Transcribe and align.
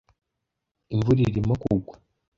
"Imvura 0.93 1.19
irimo 1.27 1.53
kugwa." 1.63 1.95